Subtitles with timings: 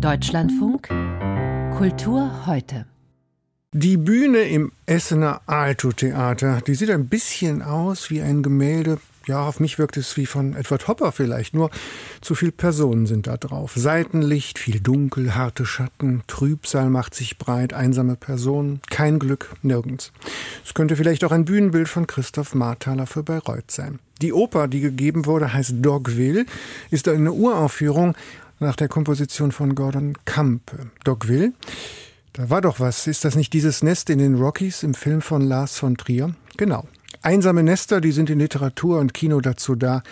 [0.00, 0.86] Deutschlandfunk
[1.76, 2.86] Kultur heute.
[3.72, 8.98] Die Bühne im Essener Alto-Theater, die sieht ein bisschen aus wie ein Gemälde.
[9.26, 11.70] Ja, auf mich wirkt es wie von Edward Hopper vielleicht, nur
[12.20, 13.72] zu viele Personen sind da drauf.
[13.74, 20.12] Seitenlicht, viel Dunkel, harte Schatten, Trübsal macht sich breit, einsame Personen, kein Glück, nirgends.
[20.64, 23.98] Es könnte vielleicht auch ein Bühnenbild von Christoph Marthaler für Bayreuth sein.
[24.22, 26.46] Die Oper, die gegeben wurde, heißt Dogville,
[26.90, 28.14] ist eine Uraufführung
[28.60, 30.90] nach der Komposition von Gordon Campe.
[31.04, 31.52] Dogville,
[32.32, 33.06] da war doch was.
[33.06, 36.34] Ist das nicht dieses Nest in den Rockies im Film von Lars von Trier?
[36.56, 36.86] Genau.
[37.22, 40.02] Einsame Nester, die sind in Literatur und Kino dazu da,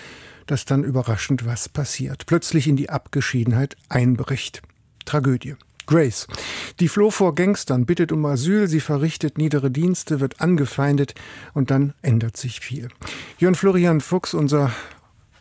[0.47, 2.27] dass dann überraschend was passiert.
[2.27, 4.63] Plötzlich in die Abgeschiedenheit einbricht.
[5.05, 5.57] Tragödie.
[5.87, 6.27] Grace.
[6.80, 11.15] Die floh vor Gangstern, bittet um Asyl, sie verrichtet niedere Dienste, wird angefeindet
[11.55, 12.88] und dann ändert sich viel.
[13.38, 14.73] Jörn Florian Fuchs, unser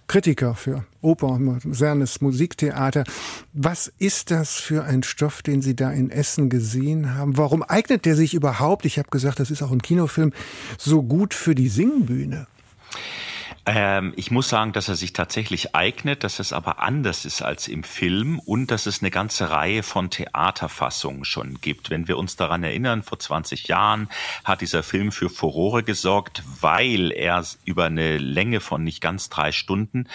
[0.08, 3.04] Kritiker für Oper modernes Musiktheater.
[3.54, 7.38] Was ist das für ein Stoff, den Sie da in Essen gesehen haben?
[7.38, 10.34] Warum eignet der sich überhaupt, ich habe gesagt, das ist auch ein Kinofilm,
[10.78, 12.48] so gut für die Singbühne?
[13.68, 17.68] Ähm, ich muss sagen, dass er sich tatsächlich eignet, dass es aber anders ist als
[17.68, 21.90] im Film und dass es eine ganze Reihe von Theaterfassungen schon gibt.
[21.90, 24.08] Wenn wir uns daran erinnern, vor 20 Jahren
[24.44, 29.52] hat dieser Film für Furore gesorgt, weil er über eine Länge von nicht ganz drei
[29.52, 30.08] Stunden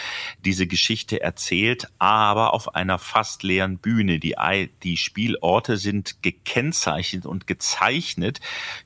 [0.44, 4.20] diese Geschichte erzählt, aber auf einer fast leeren Bühne.
[4.20, 4.36] Die,
[4.84, 8.40] die Spielorte sind gekennzeichnet und gezeichnet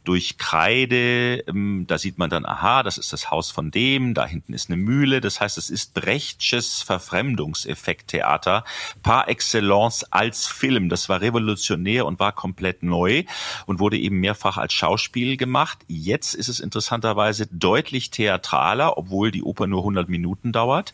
[0.05, 1.45] durch Kreide.
[1.49, 4.71] Ähm, da sieht man dann, aha, das ist das Haus von dem, da hinten ist
[4.71, 5.21] eine Mühle.
[5.21, 8.65] Das heißt, es ist Brechtsches Verfremdungseffekt-Theater
[9.03, 10.89] par excellence als Film.
[10.89, 13.25] Das war revolutionär und war komplett neu
[13.67, 15.79] und wurde eben mehrfach als Schauspiel gemacht.
[15.89, 20.93] Jetzt ist es interessanterweise deutlich theatraler, obwohl die Oper nur 100 Minuten dauert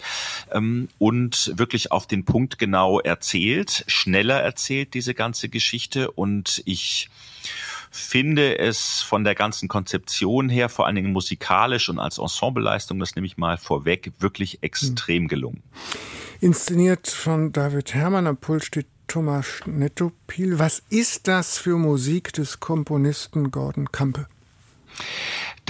[0.50, 7.08] ähm, und wirklich auf den Punkt genau erzählt, schneller erzählt diese ganze Geschichte und ich
[7.90, 13.16] finde es von der ganzen Konzeption her, vor allen Dingen musikalisch und als Ensembleleistung, das
[13.16, 15.62] nehme ich mal vorweg, wirklich extrem gelungen.
[16.40, 20.58] Inszeniert von David Herrmann, am Pult steht Thomas Nettopil.
[20.58, 24.26] Was ist das für Musik des Komponisten Gordon Campe?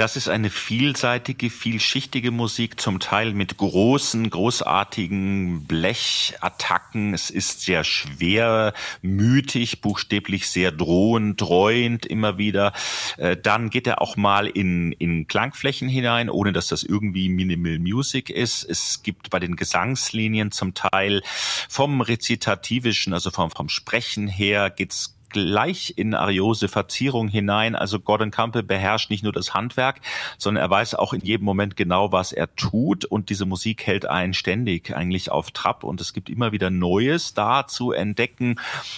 [0.00, 7.12] Das ist eine vielseitige, vielschichtige Musik, zum Teil mit großen, großartigen Blechattacken.
[7.12, 8.72] Es ist sehr schwer,
[9.02, 12.72] mütig, buchstäblich sehr drohend, dreuend immer wieder.
[13.18, 17.78] Äh, dann geht er auch mal in, in Klangflächen hinein, ohne dass das irgendwie Minimal
[17.78, 18.64] Music ist.
[18.64, 21.20] Es gibt bei den Gesangslinien zum Teil
[21.68, 27.74] vom Rezitativischen, also vom, vom Sprechen her, geht's gleich in Ariose Verzierung hinein.
[27.74, 30.00] Also Gordon Campbell beherrscht nicht nur das Handwerk,
[30.38, 33.04] sondern er weiß auch in jedem Moment genau, was er tut.
[33.04, 35.84] Und diese Musik hält einen ständig eigentlich auf Trab.
[35.84, 38.56] Und es gibt immer wieder Neues da zu entdecken.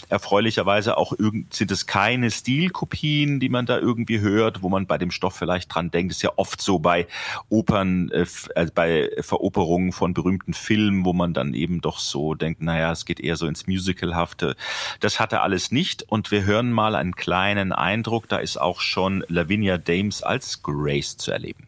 [0.08, 1.12] Erfreulicherweise auch
[1.50, 5.74] sind es keine Stilkopien, die man da irgendwie hört, wo man bei dem Stoff vielleicht
[5.74, 6.12] dran denkt.
[6.12, 7.06] Das ist ja oft so bei
[7.48, 12.62] Opern, äh, äh, bei Veroperungen von berühmten Filmen, wo man dann eben doch so denkt,
[12.62, 14.56] naja, es geht eher so ins Musicalhafte.
[15.00, 16.04] Das hat er alles nicht.
[16.08, 18.28] Und und wir hören mal einen kleinen Eindruck.
[18.28, 21.66] Da ist auch schon Lavinia Dames als Grace zu erleben.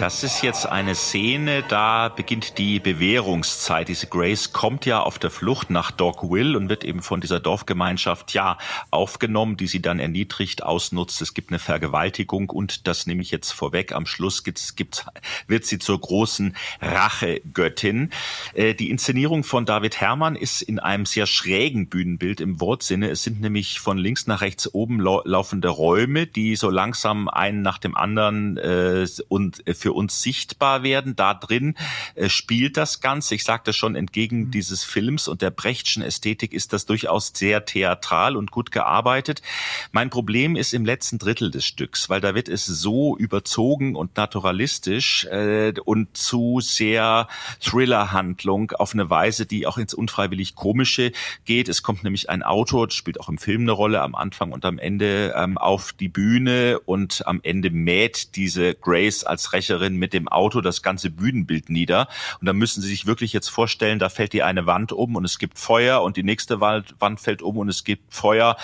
[0.00, 3.88] Das ist jetzt eine Szene, da beginnt die Bewährungszeit.
[3.88, 7.38] Diese Grace kommt ja auf der Flucht nach Dog Will und wird eben von dieser
[7.38, 8.56] Dorfgemeinschaft ja
[8.90, 11.20] aufgenommen, die sie dann erniedrigt, ausnutzt.
[11.20, 13.92] Es gibt eine Vergewaltigung und das nehme ich jetzt vorweg.
[13.92, 15.04] Am Schluss gibt's, gibt's,
[15.48, 18.08] wird sie zur großen Rachegöttin.
[18.54, 23.10] Äh, die Inszenierung von David Herrmann ist in einem sehr schrägen Bühnenbild im Wortsinne.
[23.10, 27.76] Es sind nämlich von links nach rechts oben laufende Räume, die so langsam einen nach
[27.76, 31.16] dem anderen äh, und für für uns sichtbar werden.
[31.16, 31.74] Da drin
[32.14, 33.34] äh, spielt das Ganze.
[33.34, 34.50] Ich sagte schon, entgegen mhm.
[34.52, 39.42] dieses Films und der Brechtschen Ästhetik ist das durchaus sehr theatral und gut gearbeitet.
[39.90, 44.16] Mein Problem ist im letzten Drittel des Stücks, weil da wird es so überzogen und
[44.16, 47.26] naturalistisch äh, und zu sehr
[47.60, 51.10] Thriller-Handlung auf eine Weise, die auch ins unfreiwillig Komische
[51.46, 51.68] geht.
[51.68, 54.78] Es kommt nämlich ein Autor, spielt auch im Film eine Rolle, am Anfang und am
[54.78, 60.12] Ende ähm, auf die Bühne und am Ende mäht diese Grace als Rächerin Schauspielerin mit
[60.12, 62.08] dem Auto das ganze Bühnenbild nieder.
[62.40, 65.24] Und da müssen Sie sich wirklich jetzt vorstellen, da fällt die eine Wand um und
[65.24, 68.56] es gibt Feuer und die nächste Wand, Wand fällt um und es gibt Feuer.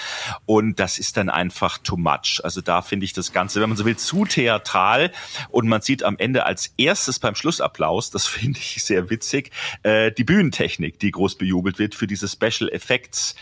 [0.45, 2.41] Und das ist dann einfach too much.
[2.43, 5.13] Also da finde ich das Ganze, wenn man so will, zu theatral.
[5.51, 9.51] Und man sieht am Ende als erstes beim Schlussapplaus, das finde ich sehr witzig,
[9.83, 13.35] äh, die Bühnentechnik, die groß bejubelt wird für diese Special Effects.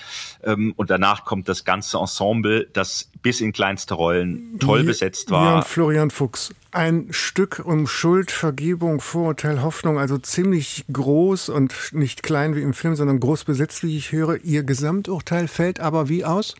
[0.43, 5.63] Ähm, und danach kommt das ganze Ensemble, das bis in kleinste Rollen toll besetzt war.
[5.63, 6.53] Florian Fuchs.
[6.75, 12.75] Ein Stück um Schuld, Vergebung, Vorurteil, Hoffnung, also ziemlich groß und nicht klein wie im
[12.75, 14.43] Film, sondern groß besetzt, wie ich höre.
[14.43, 16.57] Ihr Gesamturteil fällt aber wie aus?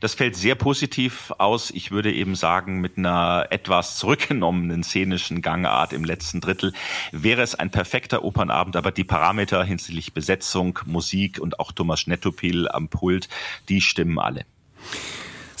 [0.00, 1.70] Das fällt sehr positiv aus.
[1.70, 6.74] Ich würde eben sagen, mit einer etwas zurückgenommenen szenischen Gangart im letzten Drittel
[7.10, 12.68] wäre es ein perfekter Opernabend, aber die Parameter hinsichtlich Besetzung, Musik und auch Thomas Nettopil
[12.68, 13.30] am Pult,
[13.70, 14.44] die stimmen alle.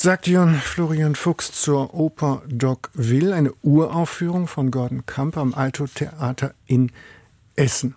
[0.04, 5.86] Sagt Jörn Florian Fuchs zur Oper Doc Will, eine Uraufführung von Gordon Kamp am Alto
[5.86, 6.92] Theater in
[7.56, 7.94] Essen.